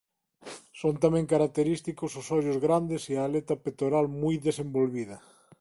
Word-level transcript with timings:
Son 0.79 0.93
tamén 1.03 1.29
característicos 1.33 2.11
os 2.19 2.27
ollos 2.37 2.57
grandes 2.65 3.01
e 3.11 3.13
a 3.15 3.23
aleta 3.27 3.55
pectoral 3.65 4.05
moi 4.21 4.35
desenvolvida. 4.47 5.17